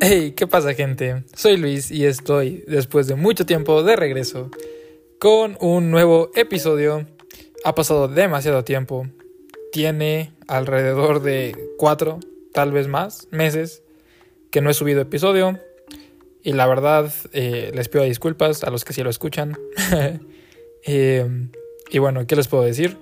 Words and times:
Hey, 0.00 0.34
¿qué 0.36 0.46
pasa 0.46 0.74
gente? 0.74 1.24
Soy 1.34 1.56
Luis 1.56 1.90
y 1.90 2.06
estoy, 2.06 2.62
después 2.68 3.08
de 3.08 3.16
mucho 3.16 3.46
tiempo, 3.46 3.82
de 3.82 3.96
regreso 3.96 4.48
con 5.18 5.58
un 5.60 5.90
nuevo 5.90 6.30
episodio. 6.36 7.04
Ha 7.64 7.74
pasado 7.74 8.06
demasiado 8.06 8.62
tiempo. 8.62 9.08
Tiene 9.72 10.32
alrededor 10.46 11.20
de 11.20 11.56
cuatro, 11.78 12.20
tal 12.52 12.70
vez 12.70 12.86
más, 12.86 13.26
meses 13.32 13.82
que 14.52 14.60
no 14.60 14.70
he 14.70 14.74
subido 14.74 15.00
episodio. 15.00 15.58
Y 16.44 16.52
la 16.52 16.68
verdad, 16.68 17.12
eh, 17.32 17.72
les 17.74 17.88
pido 17.88 18.04
disculpas 18.04 18.62
a 18.62 18.70
los 18.70 18.84
que 18.84 18.92
sí 18.92 19.02
lo 19.02 19.10
escuchan. 19.10 19.58
Eh, 20.90 21.28
y 21.90 21.98
bueno, 21.98 22.26
¿qué 22.26 22.36
les 22.36 22.46
puedo 22.46 22.62
decir? 22.62 22.96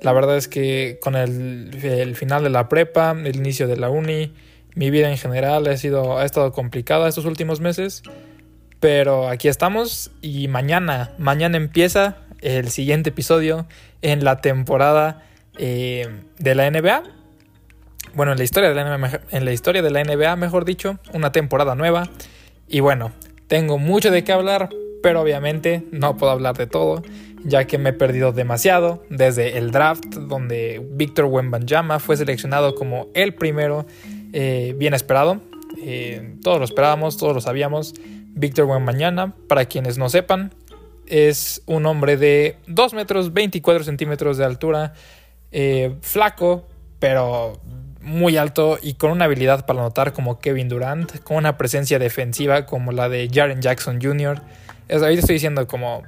La 0.00 0.12
verdad 0.12 0.38
es 0.38 0.48
que 0.48 0.98
con 1.00 1.14
el, 1.14 1.70
el 1.84 2.16
final 2.16 2.42
de 2.42 2.50
la 2.50 2.68
prepa, 2.68 3.14
el 3.22 3.36
inicio 3.36 3.68
de 3.68 3.76
la 3.76 3.90
uni, 3.90 4.32
mi 4.76 4.90
vida 4.90 5.10
en 5.10 5.16
general 5.16 5.66
ha, 5.66 5.76
sido, 5.76 6.18
ha 6.18 6.24
estado 6.24 6.52
complicada 6.52 7.08
estos 7.08 7.24
últimos 7.24 7.60
meses. 7.60 8.02
Pero 8.78 9.28
aquí 9.28 9.48
estamos 9.48 10.12
y 10.20 10.48
mañana, 10.48 11.12
mañana 11.18 11.56
empieza 11.56 12.18
el 12.42 12.68
siguiente 12.68 13.08
episodio 13.08 13.66
en 14.02 14.22
la 14.22 14.42
temporada 14.42 15.22
eh, 15.58 16.06
de 16.38 16.54
la 16.54 16.70
NBA. 16.70 17.02
Bueno, 18.14 18.32
en 18.32 18.38
la, 18.38 18.44
historia 18.44 18.68
de 18.68 18.74
la 18.74 18.98
NBA, 18.98 19.20
en 19.30 19.44
la 19.46 19.52
historia 19.52 19.80
de 19.80 19.90
la 19.90 20.04
NBA, 20.04 20.36
mejor 20.36 20.66
dicho, 20.66 20.98
una 21.14 21.32
temporada 21.32 21.74
nueva. 21.74 22.10
Y 22.68 22.80
bueno, 22.80 23.12
tengo 23.46 23.78
mucho 23.78 24.10
de 24.10 24.24
qué 24.24 24.32
hablar, 24.32 24.68
pero 25.02 25.22
obviamente 25.22 25.84
no 25.90 26.18
puedo 26.18 26.32
hablar 26.32 26.56
de 26.56 26.66
todo, 26.66 27.02
ya 27.44 27.66
que 27.66 27.78
me 27.78 27.90
he 27.90 27.92
perdido 27.94 28.32
demasiado 28.32 29.04
desde 29.08 29.56
el 29.56 29.70
draft, 29.70 30.04
donde 30.04 30.86
Víctor 30.92 31.26
Wembanyama 31.26 31.98
fue 31.98 32.18
seleccionado 32.18 32.74
como 32.74 33.08
el 33.14 33.34
primero 33.34 33.86
eh, 34.32 34.74
bien 34.76 34.94
esperado. 34.94 35.40
Eh, 35.78 36.36
todos 36.42 36.58
lo 36.58 36.64
esperábamos, 36.64 37.16
todos 37.16 37.34
lo 37.34 37.40
sabíamos. 37.40 37.94
Víctor 38.34 38.66
Wembanyama, 38.66 39.34
para 39.48 39.64
quienes 39.64 39.96
no 39.98 40.08
sepan, 40.08 40.52
es 41.06 41.62
un 41.66 41.86
hombre 41.86 42.16
de 42.16 42.56
2 42.66 42.94
metros 42.94 43.32
24 43.32 43.84
centímetros 43.84 44.36
de 44.36 44.44
altura, 44.44 44.92
eh, 45.52 45.94
flaco, 46.02 46.66
pero 46.98 47.60
muy 48.00 48.36
alto 48.36 48.78
y 48.80 48.94
con 48.94 49.10
una 49.10 49.24
habilidad 49.24 49.66
para 49.66 49.80
anotar 49.80 50.12
como 50.12 50.38
Kevin 50.38 50.68
Durant, 50.68 51.20
con 51.22 51.38
una 51.38 51.56
presencia 51.56 51.98
defensiva 51.98 52.66
como 52.66 52.92
la 52.92 53.08
de 53.08 53.28
Jaren 53.32 53.60
Jackson 53.60 54.00
Jr. 54.00 54.40
Es, 54.88 55.02
ahorita 55.02 55.20
estoy 55.20 55.34
diciendo 55.34 55.66
como 55.66 56.02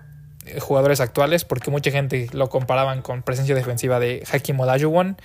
jugadores 0.60 1.00
actuales, 1.00 1.44
porque 1.44 1.70
mucha 1.70 1.90
gente 1.90 2.28
lo 2.32 2.48
comparaban 2.48 3.02
con 3.02 3.22
presencia 3.22 3.54
defensiva 3.54 4.00
de 4.00 4.24
Hakim 4.30 4.58
Olajuwon, 4.60 5.16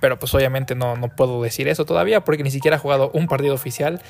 pero 0.00 0.18
pues 0.18 0.34
obviamente 0.34 0.74
no, 0.74 0.96
no 0.96 1.08
puedo 1.08 1.42
decir 1.42 1.68
eso 1.68 1.84
todavía 1.84 2.24
porque 2.24 2.42
ni 2.42 2.50
siquiera 2.50 2.76
ha 2.76 2.80
jugado 2.80 3.10
un 3.14 3.26
partido 3.26 3.54
oficial, 3.54 4.00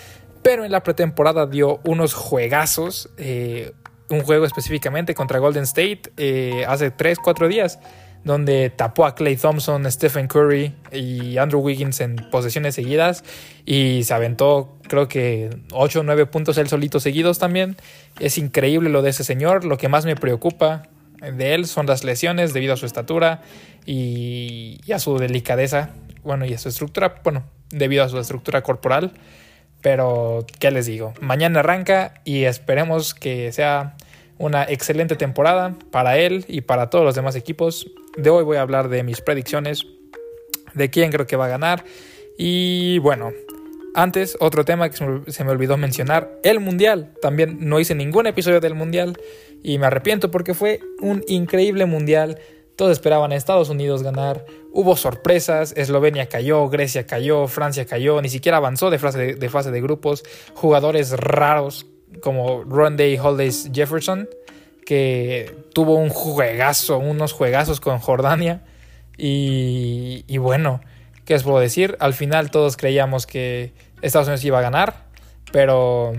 pero 0.43 0.65
en 0.65 0.73
la 0.73 0.83
pretemporada 0.83 1.47
dio 1.47 1.81
unos 1.85 2.15
juegazos, 2.15 3.11
eh, 3.17 3.73
un 4.09 4.23
juego 4.23 4.45
específicamente 4.45 5.15
contra 5.15 5.39
Golden 5.39 5.63
State 5.65 6.03
eh, 6.17 6.65
hace 6.69 6.95
3-4 6.95 7.49
días, 7.49 7.79
donde 8.25 8.71
tapó 8.71 9.07
a 9.07 9.15
Clay 9.15 9.37
Thompson, 9.37 9.91
Stephen 9.91 10.29
Curry 10.29 10.75
y 10.93 11.39
Andrew 11.39 11.61
Wiggins 11.61 12.01
en 12.01 12.17
posesiones 12.31 12.75
seguidas 12.75 13.25
y 13.67 14.05
se 14.05 14.15
aventó 14.15 14.77
creo 14.89 15.09
que 15.09 15.51
8 15.73 16.01
o 16.01 16.03
9 16.03 16.27
puntos 16.27 16.59
él 16.59 16.69
solito 16.69 17.01
seguidos 17.01 17.39
también. 17.39 17.77
Es 18.21 18.39
increíble 18.39 18.91
lo 18.91 19.03
de 19.03 19.11
ese 19.11 19.25
señor, 19.25 19.65
lo 19.65 19.79
que 19.79 19.89
más 19.89 20.05
me 20.05 20.17
preocupa 20.17 20.83
de 21.21 21.55
él 21.55 21.67
son 21.67 21.87
las 21.87 22.05
lesiones 22.05 22.53
debido 22.53 22.75
a 22.75 22.77
su 22.77 22.87
estatura 22.87 23.43
y, 23.87 24.81
a 24.93 24.99
su 24.99 25.19
delicadeza, 25.19 25.91
bueno, 26.23 26.45
y 26.45 26.55
a 26.55 26.59
su 26.59 26.69
estructura, 26.69 27.21
bueno, 27.25 27.45
debido 27.71 28.05
a 28.05 28.09
su 28.09 28.19
estructura 28.19 28.63
corporal. 28.63 29.13
Pero, 29.81 30.47
¿qué 30.61 30.71
les 30.71 30.87
digo? 30.87 31.13
Mañana 31.21 31.61
arranca 31.61 32.15
y 32.25 32.45
esperemos 32.45 33.15
que 33.15 33.51
sea 33.51 33.97
una 34.43 34.65
excelente 34.65 35.15
temporada 35.15 35.77
para 35.93 36.19
él 36.19 36.45
y 36.49 36.63
para 36.63 36.91
todos 36.91 37.05
los 37.05 37.15
demás 37.15 37.37
equipos. 37.37 37.89
De 38.17 38.29
hoy 38.29 38.43
voy 38.43 38.57
a 38.57 38.63
hablar 38.63 38.89
de 38.89 39.05
mis 39.05 39.21
predicciones, 39.21 39.87
de 40.75 40.91
quién 40.91 41.13
creo 41.13 41.29
que 41.29 41.37
va 41.37 41.47
a 41.47 41.49
ganar. 41.49 41.85
Y 42.37 42.99
bueno, 42.99 43.31
antes 43.95 44.37
otro 44.41 44.65
tema 44.65 44.91
que 44.91 44.97
se 45.29 45.45
me 45.45 45.51
olvidó 45.51 45.77
mencionar, 45.77 46.41
el 46.43 46.59
Mundial. 46.59 47.15
También 47.23 47.59
no 47.61 47.79
hice 47.79 47.95
ningún 47.95 48.27
episodio 48.27 48.59
del 48.59 48.75
Mundial 48.75 49.17
y 49.63 49.79
me 49.79 49.87
arrepiento 49.87 50.33
porque 50.33 50.55
fue 50.55 50.81
un 51.01 51.23
increíble 51.29 51.87
Mundial. 51.87 52.41
Todos 52.75 52.91
esperaban 52.91 53.31
a 53.31 53.37
Estados 53.37 53.69
Unidos 53.69 54.03
ganar. 54.03 54.45
Hubo 54.73 54.97
sorpresas. 54.97 55.73
Eslovenia 55.77 56.27
cayó, 56.27 56.69
Grecia 56.69 57.07
cayó, 57.07 57.47
Francia 57.47 57.87
cayó. 57.87 58.21
Ni 58.21 58.29
siquiera 58.29 58.57
avanzó 58.57 58.91
de 58.91 58.99
fase 58.99 59.19
de, 59.19 59.35
de 59.37 59.49
fase 59.49 59.71
de 59.71 59.81
grupos. 59.81 60.25
Jugadores 60.55 61.13
raros 61.13 61.87
como 62.21 62.65
Ronday 62.65 63.19
Holdays 63.19 63.71
Jefferson 63.73 64.29
que 64.85 65.55
tuvo 65.75 65.95
un 65.95 66.09
juegazo, 66.09 66.99
unos 66.99 67.33
juegazos 67.33 67.81
con 67.81 67.99
Jordania. 67.99 68.63
Y, 69.17 70.25
y, 70.27 70.39
bueno, 70.39 70.81
¿qué 71.25 71.35
os 71.35 71.43
puedo 71.43 71.61
decir? 71.61 71.97
Al 72.01 72.15
final 72.15 72.51
todos 72.51 72.77
creíamos 72.77 73.27
que 73.27 73.73
Estados 74.01 74.29
Unidos 74.29 74.45
iba 74.45 74.59
a 74.59 74.63
ganar, 74.63 75.07
pero 75.53 76.13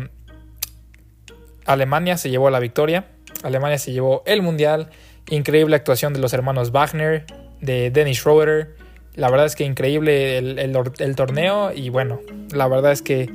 Alemania 1.65 2.17
se 2.17 2.29
llevó 2.29 2.49
la 2.49 2.59
victoria. 2.59 3.07
Alemania 3.43 3.77
se 3.77 3.91
llevó 3.91 4.23
el 4.25 4.41
mundial. 4.41 4.89
Increíble 5.29 5.75
actuación 5.75 6.13
de 6.13 6.19
los 6.19 6.33
hermanos 6.33 6.71
Wagner, 6.71 7.25
de 7.61 7.91
Dennis 7.91 8.17
Schroeder. 8.17 8.75
La 9.15 9.29
verdad 9.29 9.45
es 9.45 9.55
que 9.55 9.65
increíble 9.65 10.37
el, 10.37 10.57
el 10.57 11.15
torneo. 11.15 11.71
Y 11.73 11.89
bueno, 11.89 12.21
la 12.51 12.67
verdad 12.67 12.91
es 12.91 13.01
que 13.01 13.29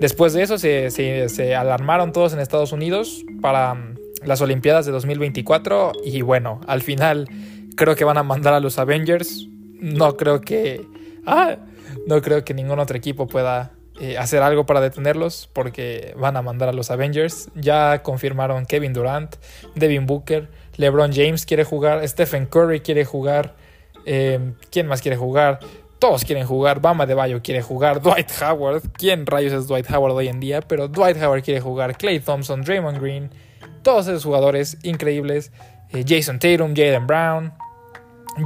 después 0.00 0.32
de 0.32 0.42
eso 0.42 0.58
se, 0.58 0.90
se, 0.90 1.54
alarmaron 1.54 2.12
todos 2.12 2.32
en 2.32 2.40
Estados 2.40 2.72
Unidos 2.72 3.24
para 3.40 3.76
las 4.24 4.40
Olimpiadas 4.40 4.86
de 4.86 4.92
2024 4.92 5.92
y 6.04 6.22
bueno, 6.22 6.60
al 6.66 6.82
final 6.82 7.28
creo 7.76 7.96
que 7.96 8.04
van 8.04 8.18
a 8.18 8.22
mandar 8.22 8.54
a 8.54 8.60
los 8.60 8.78
Avengers. 8.78 9.48
No 9.80 10.16
creo 10.16 10.40
que... 10.40 10.86
Ah, 11.26 11.56
no 12.06 12.20
creo 12.22 12.44
que 12.44 12.54
ningún 12.54 12.78
otro 12.78 12.96
equipo 12.96 13.26
pueda 13.26 13.72
eh, 14.00 14.18
hacer 14.18 14.42
algo 14.42 14.66
para 14.66 14.80
detenerlos 14.80 15.48
porque 15.52 16.14
van 16.18 16.36
a 16.36 16.42
mandar 16.42 16.68
a 16.68 16.72
los 16.72 16.90
Avengers. 16.90 17.48
Ya 17.54 18.02
confirmaron 18.02 18.66
Kevin 18.66 18.92
Durant, 18.92 19.36
Devin 19.74 20.06
Booker, 20.06 20.48
LeBron 20.76 21.12
James 21.12 21.46
quiere 21.46 21.64
jugar, 21.64 22.06
Stephen 22.08 22.46
Curry 22.46 22.80
quiere 22.80 23.04
jugar. 23.04 23.54
Eh, 24.06 24.52
¿Quién 24.70 24.86
más 24.86 25.00
quiere 25.00 25.16
jugar? 25.16 25.60
Todos 26.04 26.22
quieren 26.26 26.46
jugar. 26.46 26.82
Bama 26.82 27.06
de 27.06 27.14
Bayo 27.14 27.40
quiere 27.42 27.62
jugar. 27.62 28.02
Dwight 28.02 28.30
Howard. 28.42 28.82
¿Quién 28.92 29.24
rayos 29.24 29.54
es 29.54 29.66
Dwight 29.66 29.90
Howard 29.90 30.12
hoy 30.12 30.28
en 30.28 30.38
día? 30.38 30.60
Pero 30.60 30.86
Dwight 30.86 31.16
Howard 31.16 31.42
quiere 31.42 31.62
jugar. 31.62 31.96
Clay 31.96 32.20
Thompson, 32.20 32.60
Draymond 32.60 33.00
Green 33.00 33.30
todos 33.82 34.06
esos 34.08 34.22
jugadores 34.22 34.76
increíbles. 34.82 35.50
Eh, 35.94 36.04
Jason 36.06 36.38
Tatum, 36.38 36.74
Jalen 36.76 37.06
Brown. 37.06 37.54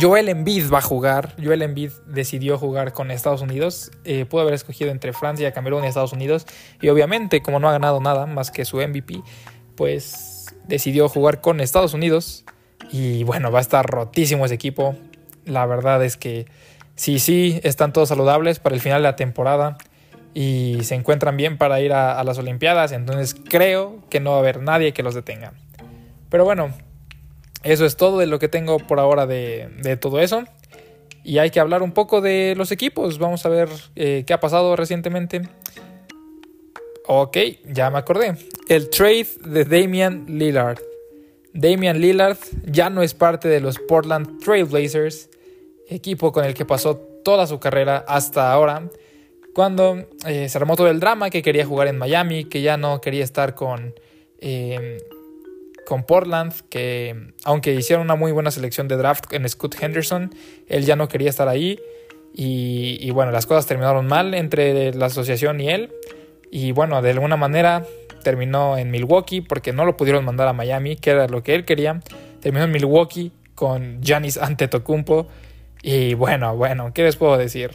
Joel 0.01 0.29
Embiid 0.29 0.73
va 0.73 0.79
a 0.79 0.83
jugar. 0.83 1.35
Joel 1.43 1.63
Embiid 1.63 1.91
decidió 2.07 2.59
jugar 2.59 2.93
con 2.93 3.11
Estados 3.11 3.43
Unidos. 3.43 3.91
Eh, 4.05 4.25
pudo 4.25 4.43
haber 4.43 4.55
escogido 4.55 4.93
entre 4.93 5.13
Francia, 5.13 5.51
Camerún 5.51 5.83
y 5.83 5.89
Estados 5.89 6.13
Unidos. 6.13 6.47
Y 6.81 6.91
obviamente, 6.91 7.43
como 7.43 7.59
no 7.59 7.69
ha 7.69 7.73
ganado 7.73 8.01
nada 8.01 8.27
más 8.27 8.53
que 8.53 8.65
su 8.65 8.77
MVP, 8.77 9.21
pues 9.75 10.55
decidió 10.69 11.09
jugar 11.09 11.41
con 11.41 11.59
Estados 11.59 11.93
Unidos. 11.93 12.45
Y 12.93 13.25
bueno, 13.25 13.51
va 13.51 13.59
a 13.59 13.63
estar 13.63 13.85
rotísimo 13.85 14.45
ese 14.45 14.55
equipo. 14.55 14.95
La 15.45 15.67
verdad 15.67 16.05
es 16.05 16.17
que 16.17 16.47
sí, 16.99 17.19
sí, 17.19 17.61
están 17.63 17.93
todos 17.93 18.11
saludables 18.11 18.59
para 18.59 18.75
el 18.75 18.83
final 18.83 19.01
de 19.01 19.09
la 19.09 19.17
temporada 19.17 19.79
y 20.35 20.81
se 20.83 20.95
encuentran 20.95 21.37
bien 21.37 21.57
para 21.57 21.81
ir 21.81 21.93
a, 21.93 22.23
las 22.25 22.39
Olimpiadas, 22.39 22.93
entonces 22.93 23.35
creo 23.49 24.03
que 24.11 24.21
no 24.21 24.33
va 24.33 24.37
a 24.37 24.41
haber 24.41 24.61
nadie 24.61 24.93
que 24.93 25.03
los 25.03 25.15
detenga. 25.15 25.55
Pero 26.29 26.45
bueno, 26.45 26.75
eso 27.63 27.87
es 27.87 27.97
todo 27.97 28.19
de 28.19 28.27
lo 28.27 28.39
que 28.39 28.49
tengo 28.49 28.79
por 28.79 29.01
ahora 29.01 29.27
de, 29.27 29.71
de 29.83 29.97
todo 29.97 30.21
eso. 30.21 30.45
Y 31.25 31.39
hay 31.39 31.51
que 31.51 31.61
hablar 31.61 31.83
un 31.83 31.93
poco 31.93 32.21
de 32.21 32.55
los 32.57 32.73
equipos. 32.73 33.19
Vamos 33.19 33.45
a 33.45 33.49
ver 33.49 33.69
eh, 33.97 34.25
qué 34.27 34.33
ha 34.33 34.41
pasado 34.41 34.77
recientemente. 34.77 35.43
Ok, 37.07 37.37
ya 37.67 37.91
me 37.91 37.99
acordé. 37.99 38.35
El 38.69 38.91
trade 38.91 39.27
de 39.45 39.65
Damian 39.65 40.27
Lillard. 40.27 40.79
Damian 41.55 42.01
Lillard 42.01 42.39
ya 42.65 42.91
no 42.91 43.03
es 43.03 43.15
parte 43.15 43.49
de 43.49 43.61
los 43.61 43.79
Portland 43.79 44.43
Trailblazers, 44.43 45.31
equipo 45.89 46.33
con 46.33 46.45
el 46.45 46.55
que 46.55 46.65
pasó 46.65 46.97
toda 47.25 47.47
su 47.47 47.59
carrera 47.59 48.05
hasta 48.07 48.53
ahora 48.53 48.89
cuando 49.59 50.07
eh, 50.25 50.49
se 50.49 50.57
armó 50.57 50.77
todo 50.77 50.87
el 50.87 51.01
drama 51.01 51.31
que 51.31 51.43
quería 51.43 51.67
jugar 51.67 51.89
en 51.89 51.99
Miami, 51.99 52.45
que 52.45 52.63
ya 52.63 52.77
no 52.77 53.01
quería 53.01 53.25
estar 53.25 53.57
con, 53.57 53.93
eh, 54.41 54.99
con 55.85 56.05
Portland, 56.05 56.53
que 56.69 57.33
aunque 57.43 57.75
hicieron 57.75 58.05
una 58.05 58.15
muy 58.15 58.31
buena 58.31 58.53
selección 58.53 58.87
de 58.87 58.97
draft 58.97 59.33
en 59.33 59.49
Scott 59.49 59.75
Henderson, 59.83 60.33
él 60.69 60.85
ya 60.85 60.95
no 60.95 61.09
quería 61.09 61.29
estar 61.29 61.49
ahí. 61.49 61.81
Y, 62.33 62.99
y, 63.01 63.11
bueno, 63.11 63.33
las 63.33 63.47
cosas 63.47 63.67
terminaron 63.67 64.07
mal 64.07 64.33
entre 64.35 64.95
la 64.95 65.07
asociación 65.07 65.61
y 65.61 65.71
él. 65.71 65.93
Y 66.53 66.71
bueno, 66.71 67.03
de 67.03 67.11
alguna 67.11 67.37
manera 67.37 67.85
terminó 68.23 68.79
en 68.79 68.93
Milwaukee 68.93 69.41
porque 69.41 69.73
no 69.73 69.85
lo 69.85 69.97
pudieron 69.97 70.25
mandar 70.25 70.47
a 70.47 70.53
Miami, 70.53 70.95
que 70.95 71.11
era 71.11 71.27
lo 71.27 71.43
que 71.43 71.57
él 71.57 71.65
quería. 71.65 72.01
Terminó 72.41 72.67
en 72.67 72.71
Milwaukee 72.71 73.33
con 73.57 74.01
Giannis 74.03 74.39
Antetokounmpo. 74.39 75.27
Y 75.83 76.15
bueno, 76.15 76.57
bueno, 76.57 76.93
¿qué 76.93 77.03
les 77.05 77.17
puedo 77.17 77.37
decir? 77.37 77.71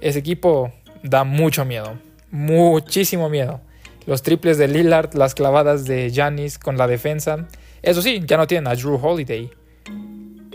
Ese 0.00 0.18
equipo 0.18 0.72
da 1.02 1.24
mucho 1.24 1.64
miedo. 1.64 1.98
muchísimo 2.30 3.28
miedo. 3.28 3.60
Los 4.06 4.22
triples 4.22 4.58
de 4.58 4.68
Lillard, 4.68 5.14
las 5.14 5.34
clavadas 5.34 5.84
de 5.84 6.12
Janis 6.12 6.58
con 6.58 6.76
la 6.76 6.86
defensa. 6.86 7.46
Eso 7.82 8.02
sí, 8.02 8.22
ya 8.26 8.36
no 8.36 8.46
tienen 8.46 8.66
a 8.66 8.74
Drew 8.74 8.98
Holiday. 9.00 9.50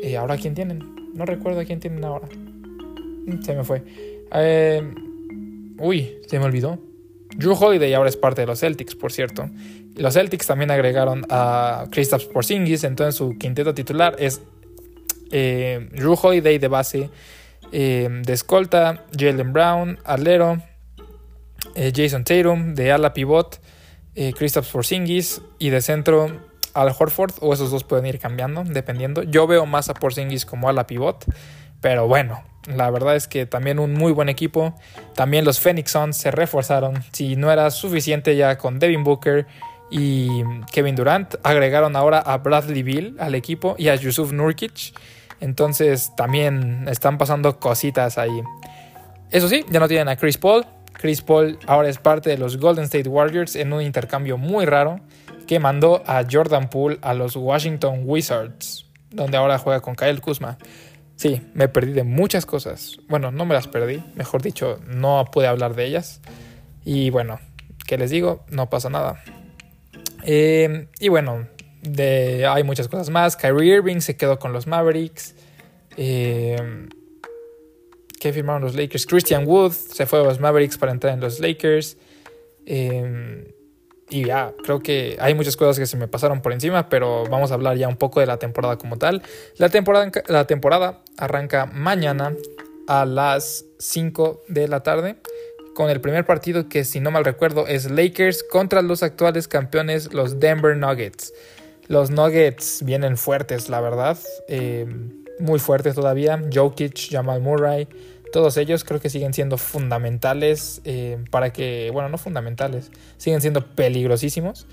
¿Y 0.02 0.16
ahora 0.16 0.38
quién 0.38 0.54
tienen? 0.54 1.14
No 1.16 1.26
recuerdo 1.26 1.62
a 1.62 1.66
quién 1.66 1.80
tienen 1.80 2.04
ahora. 2.04 2.28
Mm, 2.28 3.42
se 3.42 3.56
me 3.56 3.64
fue. 3.64 3.84
Eh, 4.34 4.84
uy, 5.80 6.18
se 6.28 6.38
me 6.38 6.46
olvidó. 6.46 6.80
Drew 7.36 7.54
Holiday 7.54 7.94
ahora 7.94 8.10
es 8.10 8.18
parte 8.18 8.42
de 8.42 8.48
los 8.48 8.60
Celtics, 8.60 8.96
por 8.96 9.12
cierto. 9.12 9.50
Los 9.96 10.14
Celtics 10.14 10.48
también 10.48 10.72
agregaron 10.72 11.26
a 11.30 11.86
Kristaps 11.92 12.26
Porzingis, 12.26 12.84
entonces 12.84 13.16
su 13.16 13.38
quinteto 13.38 13.74
titular 13.74 14.16
es 14.20 14.42
eh, 15.32 15.90
Drew 15.92 16.18
Holiday 16.22 16.58
de 16.58 16.68
base, 16.68 17.10
eh, 17.72 18.08
de 18.10 18.34
escolta, 18.34 19.06
Jalen 19.18 19.54
Brown, 19.54 20.00
alero, 20.04 20.62
eh, 21.76 21.92
Jason 21.96 22.24
Tatum, 22.24 22.74
de 22.74 22.92
ala 22.92 23.14
pivot, 23.14 23.60
eh, 24.16 24.34
Kristaps 24.34 24.70
Porzingis 24.70 25.42
y 25.60 25.70
de 25.70 25.82
centro 25.82 26.32
Al 26.74 26.94
Horford, 26.98 27.34
o 27.42 27.54
esos 27.54 27.72
dos 27.72 27.84
pueden 27.84 28.06
ir 28.06 28.20
cambiando, 28.20 28.64
dependiendo. 28.64 29.24
Yo 29.24 29.48
veo 29.48 29.66
más 29.66 29.90
a 29.90 29.94
Porzingis 29.94 30.46
como 30.46 30.70
ala 30.70 30.88
pivot, 30.88 31.26
pero 31.82 32.08
bueno, 32.08 32.44
la 32.68 32.90
verdad 32.90 33.16
es 33.16 33.28
que 33.28 33.46
también 33.46 33.80
un 33.80 33.94
muy 33.94 34.12
buen 34.12 34.30
equipo. 34.30 34.76
También 35.16 35.46
los 35.46 35.60
Phoenix 35.60 35.92
Suns 35.92 36.18
se 36.18 36.32
reforzaron. 36.32 37.04
Si 37.12 37.36
no 37.36 37.52
era 37.52 37.72
suficiente 37.72 38.36
ya 38.36 38.58
con 38.58 38.80
Devin 38.80 39.04
Booker 39.04 39.48
y 39.90 40.44
Kevin 40.72 40.96
Durant, 40.96 41.36
agregaron 41.44 41.96
ahora 41.96 42.20
a 42.20 42.38
Bradley 42.38 42.84
Bill 42.84 43.16
al 43.20 43.36
equipo 43.36 43.76
y 43.78 43.88
a 43.88 43.96
Yusuf 43.96 44.32
Nurkic. 44.32 44.94
Entonces 45.40 46.14
también 46.16 46.88
están 46.90 47.18
pasando 47.18 47.60
cositas 47.60 48.18
ahí. 48.18 48.42
Eso 49.32 49.48
sí, 49.48 49.64
ya 49.70 49.80
no 49.80 49.88
tienen 49.88 50.10
a 50.10 50.16
Chris 50.16 50.38
Paul. 50.38 50.66
Chris 50.94 51.22
Paul 51.22 51.58
ahora 51.66 51.88
es 51.88 51.98
parte 51.98 52.30
de 52.30 52.38
los 52.38 52.58
Golden 52.58 52.86
State 52.86 53.08
Warriors 53.08 53.56
en 53.56 53.72
un 53.72 53.82
intercambio 53.82 54.38
muy 54.38 54.66
raro 54.66 55.00
que 55.48 55.60
mandó 55.60 56.04
a 56.06 56.24
Jordan 56.30 56.70
Poole 56.70 57.00
a 57.02 57.14
los 57.14 57.36
Washington 57.36 58.02
Wizards, 58.04 58.86
donde 59.10 59.38
ahora 59.38 59.58
juega 59.58 59.80
con 59.80 59.96
Kyle 59.96 60.20
Kuzma. 60.22 60.58
Sí, 61.16 61.42
me 61.54 61.68
perdí 61.68 61.94
de 61.94 62.04
muchas 62.04 62.46
cosas. 62.46 62.98
Bueno, 63.08 63.32
no 63.32 63.46
me 63.46 63.54
las 63.54 63.68
perdí, 63.68 64.04
mejor 64.16 64.42
dicho, 64.42 64.80
no 64.88 65.26
pude 65.32 65.48
hablar 65.48 65.76
de 65.76 65.86
ellas. 65.86 66.22
Y 66.86 67.10
bueno, 67.10 67.40
¿qué 67.88 67.98
les 67.98 68.10
digo? 68.10 68.46
No 68.50 68.70
pasa 68.70 68.90
nada. 68.90 69.22
Eh, 70.24 70.88
y 71.00 71.10
bueno, 71.10 71.48
de, 71.82 72.46
hay 72.48 72.64
muchas 72.64 72.88
cosas 72.88 73.10
más. 73.10 73.36
Kyrie 73.36 73.76
Irving 73.76 74.00
se 74.00 74.18
quedó 74.18 74.40
con 74.40 74.54
los 74.54 74.68
Mavericks. 74.68 75.36
Eh, 75.98 76.88
¿Qué 78.20 78.34
firmaron 78.34 78.62
los 78.62 78.76
Lakers? 78.76 79.06
Christian 79.06 79.48
Wood 79.48 79.72
se 79.72 80.06
fue 80.06 80.20
a 80.20 80.24
los 80.24 80.40
Mavericks 80.40 80.78
para 80.78 80.92
entrar 80.92 81.14
en 81.14 81.22
los 81.22 81.40
Lakers. 81.40 81.98
Eh, 82.66 83.54
y 84.10 84.26
ya, 84.26 84.54
creo 84.64 84.80
que 84.80 85.18
hay 85.20 85.36
muchas 85.36 85.56
cosas 85.56 85.78
que 85.78 85.86
se 85.86 85.96
me 85.96 86.08
pasaron 86.08 86.42
por 86.42 86.52
encima, 86.52 86.90
pero 86.90 87.26
vamos 87.30 87.52
a 87.52 87.54
hablar 87.54 87.78
ya 87.78 87.88
un 87.88 87.96
poco 87.96 88.20
de 88.20 88.26
la 88.26 88.38
temporada 88.38 88.78
como 88.78 88.98
tal. 88.98 89.22
La 89.58 89.70
temporada, 89.70 90.12
la 90.28 90.48
temporada 90.48 91.04
arranca 91.18 91.68
mañana 91.68 92.34
a 92.88 93.06
las 93.06 93.66
5 93.78 94.42
de 94.48 94.68
la 94.68 94.82
tarde 94.82 95.18
con 95.76 95.92
el 95.92 96.02
primer 96.02 96.26
partido 96.26 96.68
que 96.68 96.84
si 96.84 97.00
no 97.00 97.12
mal 97.12 97.24
recuerdo 97.24 97.68
es 97.68 97.90
Lakers 97.90 98.44
contra 98.44 98.82
los 98.82 99.04
actuales 99.04 99.48
campeones 99.48 100.12
los 100.12 100.40
Denver 100.40 100.76
Nuggets. 100.76 101.32
Los 101.90 102.12
Nuggets 102.12 102.84
vienen 102.84 103.18
fuertes, 103.18 103.68
la 103.68 103.82
verdad, 103.82 104.18
eh, 104.48 104.86
muy 105.40 105.58
fuertes 105.60 105.96
todavía. 105.96 106.40
Jokic, 106.54 107.10
Jamal 107.10 107.42
Murray, 107.42 107.88
todos 108.32 108.58
ellos 108.58 108.84
creo 108.84 109.00
que 109.00 109.10
siguen 109.10 109.34
siendo 109.34 109.58
fundamentales 109.58 110.82
eh, 110.86 111.18
para 111.32 111.52
que, 111.52 111.90
bueno, 111.92 112.08
no 112.08 112.20
fundamentales, 112.20 112.92
siguen 113.18 113.42
siendo 113.42 113.66
peligrosísimos. 113.66 114.68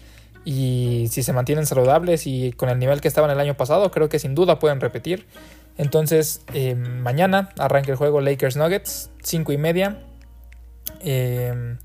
Y 0.45 1.07
si 1.11 1.23
se 1.23 1.33
mantienen 1.33 1.65
saludables 1.65 2.27
y 2.27 2.53
con 2.53 2.69
el 2.69 2.79
nivel 2.79 3.01
que 3.01 3.09
estaban 3.09 3.31
el 3.31 3.41
año 3.41 3.57
pasado, 3.57 3.91
creo 3.91 4.11
que 4.11 4.19
sin 4.19 4.35
duda 4.35 4.59
pueden 4.59 4.81
repetir. 4.81 5.27
Entonces, 5.79 6.43
eh, 6.53 6.75
mañana 6.75 7.49
arranca 7.59 7.93
el 7.93 7.97
juego 7.97 8.21
Lakers 8.21 8.57
Nuggets, 8.57 9.11
5 9.23 9.53
y 9.53 9.57
media. 9.57 10.03
Eh, 11.01 11.77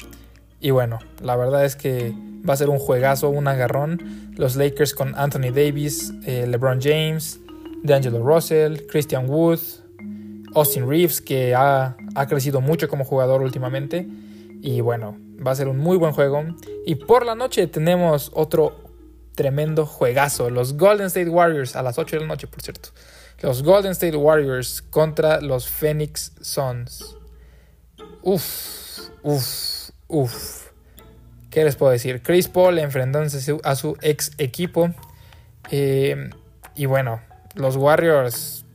y 0.62 0.70
bueno, 0.70 1.00
la 1.22 1.36
verdad 1.36 1.66
es 1.66 1.76
que 1.76 2.14
va 2.48 2.54
a 2.54 2.58
ser 2.58 2.70
un 2.70 2.78
juegazo, 2.78 3.30
un 3.30 3.48
agarrón. 3.48 4.32
Los 4.38 4.56
Lakers 4.56 4.94
con 4.94 5.16
Anthony 5.18 5.52
Davis, 5.54 6.14
LeBron 6.26 6.80
James, 6.80 7.40
D'Angelo 7.84 8.24
Russell, 8.24 8.86
Christian 8.88 9.28
Wood, 9.28 9.60
Austin 10.54 10.88
Reeves, 10.88 11.20
que 11.20 11.56
ha, 11.56 11.96
crecido 12.30 12.62
mucho 12.62 12.88
como 12.88 13.06
jugador 13.06 13.42
últimamente. 13.42 14.08
Y 14.62 14.82
bueno, 14.82 15.18
va 15.46 15.52
a 15.52 15.56
ser 15.56 15.68
un 15.68 15.80
muy 15.80 15.98
buen 15.98 16.14
juego. 16.14 16.44
Y 16.86 16.96
por 16.96 17.26
la 17.26 17.34
noche 17.34 17.66
tenemos 17.66 18.32
otro 18.34 18.82
tremendo 19.34 19.88
juegazo. 19.88 20.52
Los 20.52 20.78
Golden 20.78 21.08
State 21.08 21.30
Warriors 21.30 21.76
a 21.76 21.82
las 21.82 21.98
8 21.98 22.18
de 22.18 22.22
la 22.22 22.28
noche, 22.28 22.46
por 22.46 22.62
cierto. 22.62 22.90
Los 23.42 23.64
Golden 23.64 23.94
State 23.94 24.16
Warriors 24.16 24.84
contra 24.84 25.42
los 25.42 25.68
Phoenix 25.68 26.34
Suns. 26.42 27.18
Uf, 28.22 29.10
uf, 29.24 29.81
uf. 30.12 30.68
¿Qué 31.50 31.64
les 31.64 31.76
puedo 31.76 31.92
decir? 31.92 32.22
Chris 32.22 32.48
Paul 32.48 32.80
enfrentándose 32.80 33.58
a 33.64 33.76
su 33.76 33.98
ex 34.02 34.32
equipo. 34.38 34.92
Eh, 35.70 36.30
y 36.76 36.86
bueno, 36.86 37.20
los 37.56 37.76
Warriors 37.76 38.66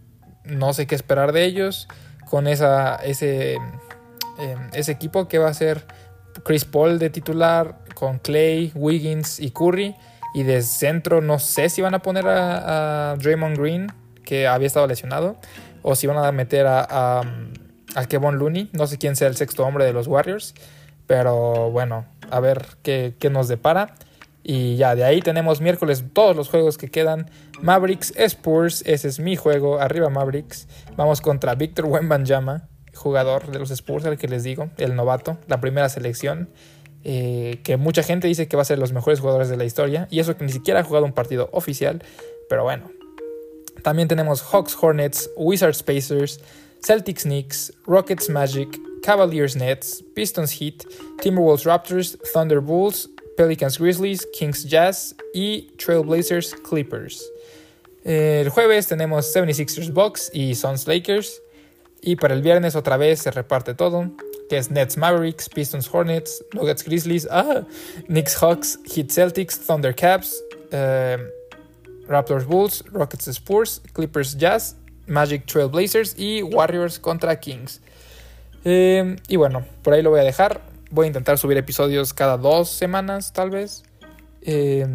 no 0.45 0.73
sé 0.73 0.87
qué 0.87 0.95
esperar 0.95 1.33
de 1.33 1.45
ellos 1.45 1.89
con 2.29 2.47
esa, 2.47 2.97
ese, 2.97 3.55
em, 3.55 4.71
ese 4.75 4.93
equipo 4.93 5.27
que 5.29 5.39
va 5.39 5.49
a 5.49 5.55
ser 5.55 5.87
Chris 6.45 6.65
Paul 6.65 6.99
de 6.99 7.11
titular 7.11 7.79
con 7.95 8.19
Clay, 8.19 8.73
Wiggins 8.75 9.41
y 9.41 9.51
Curry. 9.51 9.97
Y 10.35 10.43
de 10.43 10.61
centro 10.61 11.23
no 11.23 11.39
sé 11.39 11.71
si 11.71 11.81
van 11.81 11.95
a 11.95 12.01
poner 12.01 12.27
a, 12.29 13.17
Draymond 13.19 13.59
Green, 13.59 13.91
que 14.23 14.47
había 14.47 14.67
estado 14.67 14.87
lesionado, 14.87 15.39
o 15.81 15.95
si 15.95 16.07
van 16.07 16.19
a 16.19 16.31
meter 16.31 16.67
a, 16.67 16.87
a, 16.89 17.23
a, 17.95 18.05
Kevon 18.05 18.39
Looney. 18.39 18.69
No 18.75 18.87
sé 18.87 18.99
quién 18.99 19.17
sea 19.17 19.29
el 19.29 19.37
sexto 19.37 19.65
hombre 19.65 19.87
de 19.87 19.95
los 19.95 20.07
Warriors, 20.09 20.55
pero 21.07 21.71
bueno, 21.71 22.07
a 22.31 22.41
ver 22.41 22.67
qué, 22.83 23.15
qué 23.19 23.31
nos 23.31 23.49
depara. 23.49 23.95
Y 24.49 24.77
ya 24.77 24.95
de 24.95 25.03
ahí 25.03 25.23
tenemos 25.23 25.61
miércoles 25.61 26.05
todos 26.13 26.37
los 26.37 26.49
juegos 26.49 26.79
que 26.79 26.89
quedan. 26.89 27.29
Mavericks 27.63 28.13
Spurs, 28.17 28.85
ese 28.87 29.09
es 29.09 29.19
mi 29.19 29.35
juego. 29.35 29.81
Arriba 29.81 30.09
Mavericks. 30.09 30.69
Vamos 30.97 31.21
contra 31.21 31.57
Víctor 31.57 31.87
Wembanyama, 31.87 32.69
jugador 32.95 33.51
de 33.51 33.59
los 33.59 33.73
Spurs, 33.73 34.05
el 34.05 34.19
que 34.19 34.29
les 34.29 34.45
digo, 34.45 34.71
el 34.79 34.95
novato, 34.95 35.39
la 35.49 35.61
primera 35.61 35.89
selección. 35.89 36.49
Eh, 37.03 37.61
que 37.65 37.77
mucha 37.77 38.05
gente 38.05 38.29
dice 38.29 38.47
que 38.47 38.57
va 38.57 38.63
a 38.63 38.65
ser 38.65 38.79
los 38.79 38.93
mejores 38.93 39.19
jugadores 39.19 39.49
de 39.49 39.57
la 39.57 39.65
historia. 39.65 40.07
Y 40.11 40.21
eso 40.21 40.37
que 40.37 40.45
ni 40.45 40.53
siquiera 40.53 40.79
ha 40.79 40.85
jugado 40.85 41.05
un 41.07 41.13
partido 41.13 41.49
oficial. 41.53 42.05
Pero 42.49 42.63
bueno. 42.63 42.91
También 43.83 44.07
tenemos 44.09 44.43
Hawks 44.43 44.77
Hornets, 44.81 45.31
Wizards 45.37 45.83
Pacers, 45.83 46.41
Celtics 46.81 47.25
Knicks, 47.25 47.73
Rockets 47.87 48.29
Magic, 48.29 48.69
Cavaliers 49.03 49.57
Nets, 49.57 50.03
Pistons 50.15 50.53
Heat, 50.53 50.85
Timberwolves 51.23 51.65
Raptors, 51.65 52.17
Thunder 52.33 52.61
Bulls, 52.61 53.09
Pelicans 53.37 53.79
Grizzlies, 53.79 54.27
Kings 54.33 54.65
Jazz 54.65 55.15
y 55.35 55.71
Trailblazers 55.77 56.55
Clippers. 56.63 57.23
El 58.05 58.51
jueves 58.51 58.87
tenemos 58.87 59.35
76ers 59.35 59.93
Bucks 59.93 60.31
y 60.33 60.55
Suns 60.55 60.87
Lakers. 60.87 61.43
Y 62.03 62.17
para 62.17 62.35
el 62.35 62.43
viernes 62.43 62.77
otra 62.77 62.97
vez 62.97 63.21
se 63.21 63.31
reparte 63.33 63.75
todo, 63.75 64.13
que 64.49 64.59
es 64.59 64.71
Nets 64.71 64.97
Mavericks, 64.97 65.49
Pistons 65.49 65.89
Hornets, 65.93 66.45
Nuggets 66.53 66.85
Grizzlies, 66.85 67.27
ah, 67.31 67.65
Knicks 68.07 68.37
Hawks, 68.41 68.79
Heat 68.85 69.11
Celtics, 69.11 69.59
Thunder 69.59 69.93
Caps, 69.95 70.41
eh, 70.71 71.19
Raptors 72.07 72.47
Bulls, 72.47 72.85
Rockets 72.93 73.29
Spurs, 73.35 73.81
Clippers 73.93 74.37
Jazz, 74.37 74.77
Magic 75.07 75.47
Trailblazers 75.47 76.19
y 76.19 76.43
Warriors 76.43 76.99
contra 76.99 77.39
Kings. 77.41 77.81
Eh, 78.65 79.17
y 79.29 79.37
bueno, 79.37 79.65
por 79.83 79.95
ahí 79.95 80.03
lo 80.03 80.11
voy 80.11 80.21
a 80.21 80.25
dejar. 80.25 80.61
Voy 80.91 81.05
a 81.05 81.07
intentar 81.09 81.39
subir 81.39 81.57
episodios 81.57 82.13
cada 82.13 82.37
dos 82.37 82.69
semanas, 82.69 83.33
tal 83.33 83.51
vez. 83.51 83.85
Eh, 84.43 84.87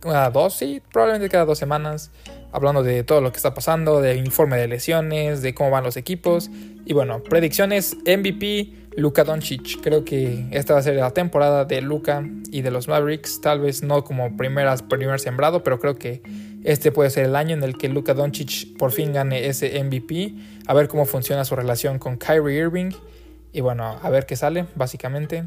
cada 0.00 0.30
dos, 0.30 0.54
sí, 0.54 0.82
probablemente 0.92 1.28
cada 1.28 1.44
dos 1.44 1.58
semanas. 1.58 2.10
Hablando 2.52 2.82
de 2.82 3.04
todo 3.04 3.20
lo 3.20 3.30
que 3.30 3.36
está 3.36 3.54
pasando, 3.54 4.00
de 4.00 4.16
informe 4.16 4.56
de 4.56 4.66
lesiones, 4.66 5.42
de 5.42 5.54
cómo 5.54 5.70
van 5.70 5.84
los 5.84 5.96
equipos. 5.96 6.50
Y 6.84 6.94
bueno, 6.94 7.22
predicciones 7.22 7.96
MVP, 8.06 8.72
Luka 8.96 9.24
Doncic. 9.24 9.80
Creo 9.82 10.04
que 10.04 10.46
esta 10.50 10.74
va 10.74 10.80
a 10.80 10.82
ser 10.82 10.96
la 10.96 11.12
temporada 11.12 11.64
de 11.64 11.80
Luka 11.80 12.24
y 12.50 12.62
de 12.62 12.70
los 12.70 12.88
Mavericks. 12.88 13.40
Tal 13.40 13.60
vez 13.60 13.82
no 13.82 14.02
como 14.02 14.36
primeras, 14.36 14.82
primer 14.82 15.20
sembrado, 15.20 15.62
pero 15.62 15.78
creo 15.78 15.96
que 15.96 16.22
este 16.64 16.92
puede 16.92 17.10
ser 17.10 17.24
el 17.24 17.36
año 17.36 17.54
en 17.54 17.62
el 17.62 17.78
que 17.78 17.88
Luka 17.88 18.14
Doncic 18.14 18.76
por 18.76 18.92
fin 18.92 19.12
gane 19.12 19.46
ese 19.46 19.82
MVP. 19.82 20.34
A 20.66 20.74
ver 20.74 20.88
cómo 20.88 21.06
funciona 21.06 21.44
su 21.44 21.56
relación 21.56 21.98
con 21.98 22.16
Kyrie 22.16 22.58
Irving. 22.58 22.90
Y 23.52 23.60
bueno, 23.60 23.98
a 24.02 24.10
ver 24.10 24.26
qué 24.26 24.36
sale, 24.36 24.66
básicamente. 24.74 25.46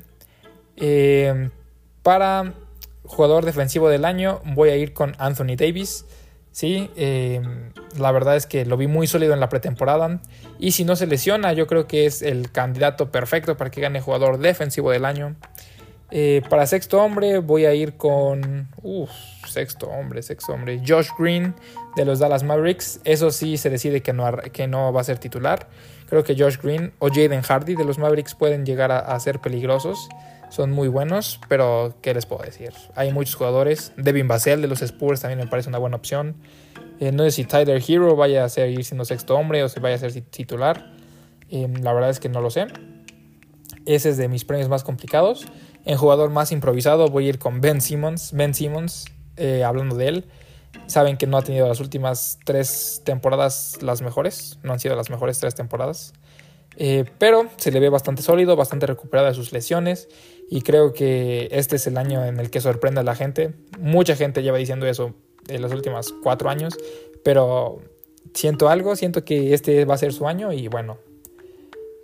Eh, 0.75 1.49
para 2.01 2.53
jugador 3.05 3.45
defensivo 3.45 3.89
del 3.89 4.05
año 4.05 4.41
voy 4.45 4.69
a 4.69 4.75
ir 4.75 4.93
con 4.93 5.15
Anthony 5.19 5.55
Davis. 5.55 6.05
Sí, 6.51 6.91
em, 6.95 7.71
la 7.97 8.11
verdad 8.11 8.35
es 8.35 8.45
que 8.45 8.63
lo 8.65 8.77
vi 8.77 8.85
muy 8.85 9.07
sólido 9.07 9.33
en 9.33 9.39
la 9.39 9.49
pretemporada. 9.49 10.21
Y 10.59 10.71
si 10.71 10.83
no 10.83 10.95
se 10.95 11.07
lesiona, 11.07 11.53
yo 11.53 11.65
creo 11.65 11.87
que 11.87 12.05
es 12.05 12.21
el 12.21 12.51
candidato 12.51 13.11
perfecto 13.11 13.57
para 13.57 13.71
que 13.71 13.81
gane 13.81 14.01
jugador 14.01 14.37
defensivo 14.37 14.91
del 14.91 15.05
año. 15.05 15.35
Eh, 16.15 16.43
para 16.47 16.67
sexto 16.67 17.01
hombre 17.01 17.39
voy 17.39 17.65
a 17.65 17.73
ir 17.73 17.97
con... 17.97 18.69
Uf, 18.83 19.09
sexto 19.47 19.87
hombre, 19.87 20.21
sexto 20.21 20.53
hombre. 20.53 20.79
Josh 20.87 21.09
Green 21.17 21.55
de 21.95 22.05
los 22.05 22.19
Dallas 22.19 22.43
Mavericks. 22.43 23.01
Eso 23.03 23.31
sí 23.31 23.57
se 23.57 23.71
decide 23.71 24.03
que 24.03 24.13
no, 24.13 24.31
que 24.51 24.67
no 24.67 24.93
va 24.93 25.01
a 25.01 25.03
ser 25.03 25.17
titular. 25.17 25.67
Creo 26.05 26.23
que 26.23 26.35
Josh 26.37 26.57
Green 26.61 26.93
o 26.99 27.07
Jaden 27.09 27.41
Hardy 27.41 27.73
de 27.73 27.83
los 27.83 27.97
Mavericks 27.97 28.35
pueden 28.35 28.63
llegar 28.63 28.91
a, 28.91 29.19
ser 29.19 29.39
peligrosos. 29.39 30.07
Son 30.51 30.69
muy 30.69 30.87
buenos, 30.87 31.39
pero 31.49 31.95
¿qué 32.03 32.13
les 32.13 32.27
puedo 32.27 32.43
decir? 32.43 32.73
Hay 32.93 33.11
muchos 33.11 33.33
jugadores. 33.33 33.91
Devin 33.97 34.27
Vassell 34.27 34.61
de 34.61 34.67
los 34.67 34.83
Spurs 34.83 35.21
también 35.21 35.39
me 35.39 35.47
parece 35.47 35.69
una 35.69 35.79
buena 35.79 35.95
opción. 35.95 36.35
Eh, 36.99 37.11
no 37.11 37.23
sé 37.23 37.31
si 37.31 37.45
Tyler 37.45 37.81
Hero 37.87 38.15
vaya 38.15 38.43
a 38.43 38.49
seguir 38.49 38.85
siendo 38.85 39.03
sexto 39.03 39.35
hombre 39.35 39.63
o 39.63 39.67
si 39.67 39.79
vaya 39.79 39.95
a 39.95 39.97
ser 39.97 40.11
titular. 40.21 40.93
Eh, 41.49 41.67
la 41.81 41.91
verdad 41.91 42.11
es 42.11 42.19
que 42.19 42.29
no 42.29 42.39
lo 42.39 42.51
sé. 42.51 42.67
Ese 43.87 44.09
es 44.09 44.17
de 44.17 44.27
mis 44.27 44.45
premios 44.45 44.69
más 44.69 44.83
complicados. 44.83 45.47
En 45.85 45.97
jugador 45.97 46.29
más 46.29 46.51
improvisado 46.51 47.07
voy 47.09 47.25
a 47.25 47.29
ir 47.29 47.39
con 47.39 47.61
Ben 47.61 47.81
Simmons. 47.81 48.31
Ben 48.33 48.53
Simmons, 48.53 49.05
eh, 49.35 49.63
hablando 49.63 49.95
de 49.95 50.07
él, 50.07 50.25
saben 50.87 51.17
que 51.17 51.27
no 51.27 51.37
ha 51.37 51.41
tenido 51.41 51.67
las 51.67 51.79
últimas 51.79 52.39
tres 52.45 53.01
temporadas 53.03 53.79
las 53.81 54.01
mejores. 54.01 54.59
No 54.63 54.73
han 54.73 54.79
sido 54.79 54.95
las 54.95 55.09
mejores 55.09 55.39
tres 55.39 55.55
temporadas. 55.55 56.13
Eh, 56.77 57.05
pero 57.19 57.47
se 57.57 57.71
le 57.71 57.79
ve 57.79 57.89
bastante 57.89 58.21
sólido, 58.21 58.55
bastante 58.55 58.87
recuperado 58.87 59.27
de 59.27 59.33
sus 59.33 59.51
lesiones. 59.51 60.07
Y 60.49 60.61
creo 60.61 60.93
que 60.93 61.49
este 61.51 61.75
es 61.75 61.87
el 61.87 61.97
año 61.97 62.25
en 62.25 62.39
el 62.39 62.49
que 62.49 62.61
sorprende 62.61 63.01
a 63.01 63.03
la 63.03 63.15
gente. 63.15 63.53
Mucha 63.79 64.15
gente 64.15 64.41
lleva 64.41 64.57
diciendo 64.57 64.87
eso 64.87 65.13
en 65.47 65.61
los 65.61 65.73
últimos 65.73 66.13
cuatro 66.23 66.49
años. 66.49 66.77
Pero 67.23 67.79
siento 68.33 68.69
algo, 68.69 68.95
siento 68.95 69.25
que 69.25 69.53
este 69.53 69.83
va 69.83 69.95
a 69.95 69.97
ser 69.97 70.13
su 70.13 70.27
año. 70.27 70.53
Y 70.53 70.69
bueno, 70.69 70.97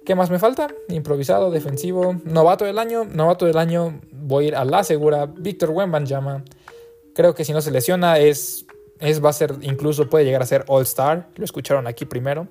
¿Qué 0.10 0.16
más 0.16 0.32
me 0.32 0.40
falta? 0.40 0.70
Improvisado, 0.88 1.52
defensivo, 1.52 2.20
novato 2.26 2.66
del 2.66 2.80
año. 2.80 3.06
Novato 3.06 3.46
del 3.46 3.60
año 3.60 4.02
voy 4.12 4.46
a 4.46 4.48
ir 4.48 4.56
a 4.56 4.66
la 4.66 4.84
segura. 4.84 5.28
Víctor 5.28 5.70
Wembanyama. 5.70 6.44
Creo 7.14 7.36
que 7.36 7.46
si 7.46 7.54
no 7.54 7.62
se 7.62 7.70
lesiona 7.70 8.18
es, 8.18 8.66
es 9.00 9.24
va 9.24 9.30
a 9.30 9.34
ser 9.34 9.58
incluso 9.62 10.10
puede 10.10 10.26
llegar 10.26 10.42
a 10.42 10.48
ser 10.48 10.66
All 10.68 10.82
Star. 10.82 11.30
Lo 11.36 11.46
escucharon 11.46 11.86
aquí 11.86 12.06
primero. 12.06 12.48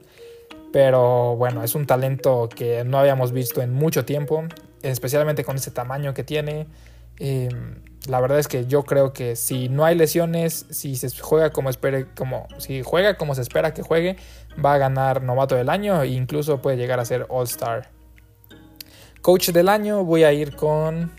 Pero 0.72 1.34
bueno, 1.34 1.64
es 1.64 1.74
un 1.74 1.84
talento 1.84 2.48
que 2.48 2.84
no 2.84 2.96
habíamos 2.96 3.32
visto 3.32 3.60
en 3.60 3.72
mucho 3.72 4.04
tiempo, 4.04 4.44
especialmente 4.82 5.42
con 5.42 5.56
ese 5.56 5.72
tamaño 5.72 6.14
que 6.14 6.22
tiene. 6.22 6.68
Eh, 7.18 7.48
la 8.06 8.20
verdad 8.20 8.38
es 8.38 8.48
que 8.48 8.66
yo 8.66 8.84
creo 8.84 9.12
que 9.12 9.36
si 9.36 9.68
no 9.68 9.84
hay 9.84 9.96
lesiones, 9.96 10.66
si 10.70 10.96
se 10.96 11.10
juega 11.18 11.50
como 11.50 11.70
espere, 11.70 12.06
como 12.14 12.46
si 12.58 12.82
juega 12.82 13.16
como 13.16 13.34
se 13.34 13.42
espera 13.42 13.74
que 13.74 13.82
juegue, 13.82 14.16
va 14.64 14.74
a 14.74 14.78
ganar 14.78 15.22
novato 15.22 15.54
del 15.54 15.68
año 15.68 16.02
e 16.02 16.08
incluso 16.08 16.62
puede 16.62 16.76
llegar 16.76 17.00
a 17.00 17.04
ser 17.04 17.26
All 17.28 17.44
Star. 17.44 17.90
Coach 19.20 19.50
del 19.50 19.68
año 19.68 20.04
voy 20.04 20.24
a 20.24 20.32
ir 20.32 20.54
con 20.54 21.10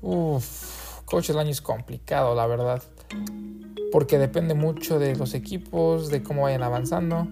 Uf, 0.00 1.00
coach 1.04 1.28
del 1.28 1.38
año 1.38 1.50
es 1.50 1.60
complicado, 1.60 2.34
la 2.34 2.46
verdad. 2.46 2.82
Porque 3.90 4.18
depende 4.18 4.54
mucho 4.54 4.98
de 4.98 5.16
los 5.16 5.34
equipos, 5.34 6.08
de 6.08 6.22
cómo 6.22 6.42
vayan 6.42 6.62
avanzando. 6.62 7.26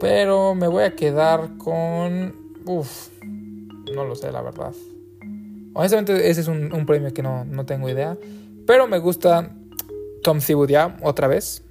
Pero 0.00 0.54
me 0.54 0.66
voy 0.66 0.84
a 0.84 0.96
quedar 0.96 1.56
con. 1.56 2.54
Uf, 2.64 3.08
no 3.22 4.04
lo 4.04 4.16
sé, 4.16 4.32
la 4.32 4.42
verdad. 4.42 4.72
Honestamente, 5.72 6.30
ese 6.30 6.40
es 6.40 6.48
un, 6.48 6.84
premio 6.86 7.12
que 7.12 7.22
no, 7.22 7.64
tengo 7.66 7.88
idea. 7.88 8.16
Pero 8.66 8.86
me 8.86 8.98
gusta 8.98 9.50
Tom 10.22 10.40
Thibodeau 10.40 10.92
otra 11.02 11.28
vez, 11.28 11.62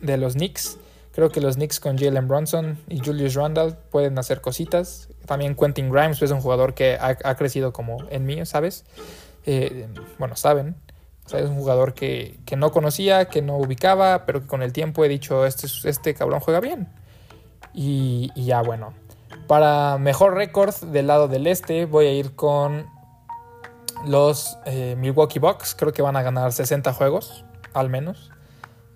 de 0.00 0.16
los 0.16 0.34
Knicks. 0.34 0.78
Creo 1.12 1.30
que 1.30 1.40
los 1.40 1.54
Knicks 1.56 1.80
con 1.80 1.96
Jalen 1.96 2.28
Bronson 2.28 2.78
y 2.88 2.98
Julius 2.98 3.34
Randall 3.34 3.76
pueden 3.90 4.18
hacer 4.18 4.40
cositas. 4.40 5.08
También 5.24 5.54
Quentin 5.54 5.90
Grimes 5.90 6.20
es 6.20 6.30
un 6.30 6.40
jugador 6.40 6.74
que 6.74 6.98
ha, 7.00 7.34
crecido 7.36 7.72
como 7.72 7.98
en 8.10 8.26
mí, 8.26 8.44
¿sabes? 8.44 8.84
Eh, 9.46 9.88
bueno, 10.18 10.36
saben. 10.36 10.76
es 11.26 11.48
un 11.48 11.56
jugador 11.56 11.94
que, 11.94 12.38
no 12.56 12.70
conocía, 12.70 13.26
que 13.26 13.42
no 13.42 13.56
ubicaba, 13.56 14.26
pero 14.26 14.42
que 14.42 14.46
con 14.46 14.62
el 14.62 14.72
tiempo 14.72 15.04
he 15.04 15.08
dicho, 15.08 15.46
este, 15.46 15.68
este 15.88 16.14
cabrón 16.14 16.40
juega 16.40 16.60
bien. 16.60 16.88
Y, 17.72 18.30
y 18.34 18.44
ya 18.44 18.60
bueno. 18.60 18.92
Para 19.46 19.96
mejor 19.98 20.34
récord 20.34 20.74
del 20.74 21.06
lado 21.06 21.28
del 21.28 21.46
este 21.46 21.86
voy 21.86 22.06
a 22.06 22.12
ir 22.12 22.34
con 22.34 22.86
los 24.04 24.58
eh, 24.66 24.94
Milwaukee 24.96 25.38
Bucks 25.38 25.74
creo 25.74 25.92
que 25.92 26.02
van 26.02 26.16
a 26.16 26.22
ganar 26.22 26.52
60 26.52 26.92
juegos, 26.92 27.44
al 27.72 27.88
menos. 27.88 28.30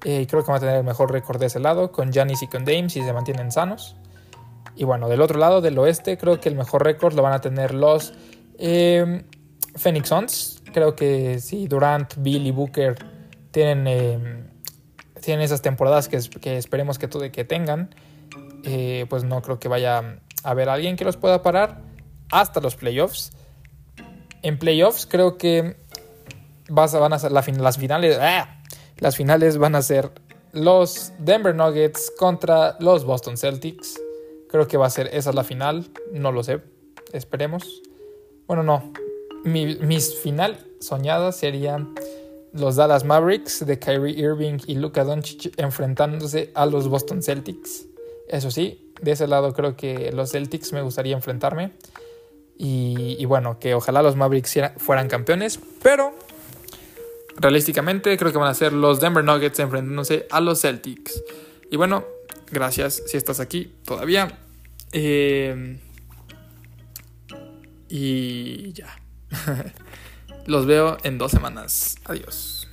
Eh, 0.04 0.26
creo 0.28 0.42
que 0.42 0.50
van 0.50 0.58
a 0.58 0.60
tener 0.60 0.76
el 0.76 0.84
mejor 0.84 1.12
récord 1.12 1.38
de 1.38 1.46
ese 1.46 1.60
lado, 1.60 1.92
con 1.92 2.12
Giannis 2.12 2.42
y 2.42 2.48
con 2.48 2.64
Dame 2.64 2.90
si 2.90 3.02
se 3.02 3.12
mantienen 3.12 3.50
sanos. 3.50 3.96
Y 4.76 4.84
bueno, 4.84 5.08
del 5.08 5.20
otro 5.20 5.38
lado, 5.38 5.60
del 5.60 5.78
oeste, 5.78 6.16
creo 6.16 6.40
que 6.40 6.48
el 6.48 6.54
mejor 6.54 6.84
récord 6.84 7.14
lo 7.14 7.22
van 7.22 7.32
a 7.32 7.40
tener 7.40 7.74
los 7.74 8.14
eh, 8.58 9.24
Phoenix 9.76 10.08
Suns. 10.08 10.62
Creo 10.72 10.94
que 10.94 11.40
si 11.40 11.66
Durant, 11.66 12.14
Bill 12.18 12.46
y 12.46 12.50
Booker 12.52 12.94
tienen, 13.50 14.52
tienen 15.20 15.44
esas 15.44 15.60
temporadas 15.60 16.08
que, 16.08 16.20
que 16.40 16.56
esperemos 16.56 16.98
que, 16.98 17.08
que 17.30 17.44
tengan, 17.44 17.94
pues 19.08 19.24
no 19.24 19.42
creo 19.42 19.58
que 19.58 19.68
vaya 19.68 20.20
a 20.44 20.50
haber 20.50 20.68
alguien 20.68 20.96
que 20.96 21.04
los 21.04 21.16
pueda 21.16 21.42
parar 21.42 21.82
hasta 22.30 22.60
los 22.60 22.76
playoffs. 22.76 23.32
En 24.42 24.58
playoffs 24.58 25.06
creo 25.06 25.36
que 25.36 25.76
vas 26.68 26.94
a, 26.94 26.98
van 26.98 27.12
a 27.12 27.18
ser 27.18 27.32
las 27.32 27.78
finales. 27.78 28.18
¡ah! 28.20 28.62
Las 28.98 29.16
finales 29.16 29.58
van 29.58 29.74
a 29.74 29.82
ser 29.82 30.10
los 30.52 31.12
Denver 31.18 31.54
Nuggets 31.54 32.12
contra 32.18 32.76
los 32.80 33.04
Boston 33.04 33.36
Celtics. 33.36 34.00
Creo 34.48 34.66
que 34.66 34.76
va 34.76 34.86
a 34.86 34.90
ser 34.90 35.08
esa 35.12 35.32
la 35.32 35.44
final. 35.44 35.90
No 36.12 36.32
lo 36.32 36.42
sé. 36.42 36.60
Esperemos. 37.12 37.82
Bueno, 38.46 38.62
no. 38.62 38.92
Mi, 39.44 39.76
mis 39.76 40.18
final 40.20 40.66
soñadas 40.80 41.36
serían 41.36 41.94
los 42.52 42.76
Dallas 42.76 43.04
Mavericks 43.04 43.64
de 43.64 43.78
Kyrie 43.78 44.18
Irving 44.18 44.58
y 44.66 44.74
Luka 44.74 45.04
Doncic 45.04 45.52
enfrentándose 45.58 46.50
a 46.54 46.66
los 46.66 46.88
Boston 46.88 47.22
Celtics. 47.22 47.86
Eso 48.28 48.50
sí, 48.50 48.92
de 49.00 49.12
ese 49.12 49.26
lado 49.26 49.52
creo 49.54 49.76
que 49.76 50.12
los 50.12 50.32
Celtics 50.32 50.72
me 50.72 50.82
gustaría 50.82 51.14
enfrentarme. 51.14 51.72
Y, 52.62 53.24
bueno, 53.24 53.58
que 53.58 53.72
ojalá 53.72 54.02
los 54.02 54.16
Mavericks 54.16 54.58
fueran 54.76 55.08
campeones. 55.08 55.58
Pero 55.82 56.14
realísticamente 57.36 58.18
creo 58.18 58.32
que 58.32 58.38
van 58.38 58.48
a 58.48 58.54
ser 58.54 58.74
los 58.74 59.00
Denver 59.00 59.24
Nuggets 59.24 59.58
enfrentándose 59.60 60.26
a 60.30 60.40
los 60.40 60.60
Celtics. 60.60 61.22
Y 61.70 61.76
bueno, 61.76 62.04
gracias 62.50 63.02
si 63.06 63.16
estás 63.16 63.40
aquí 63.40 63.72
todavía. 63.86 64.38
Eh, 64.92 65.78
y 67.88 68.74
ya. 68.74 68.94
Los 70.46 70.66
veo 70.66 70.98
en 71.02 71.16
dos 71.16 71.30
semanas. 71.30 71.96
Adiós. 72.04 72.68